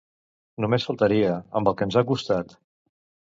[0.63, 2.57] Només faltaria, amb el que ens ha costat!